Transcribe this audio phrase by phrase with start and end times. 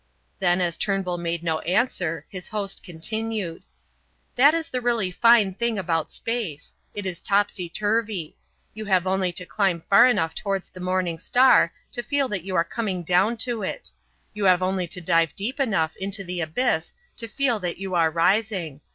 [0.39, 3.61] Then, as Turnbull made no answer, his host continued:
[4.35, 6.73] "That is the really fine thing about space.
[6.95, 8.35] It is topsy turvy.
[8.73, 12.55] You have only to climb far enough towards the morning star to feel that you
[12.55, 13.89] are coming down to it.
[14.33, 18.09] You have only to dive deep enough into the abyss to feel that you are
[18.09, 18.81] rising.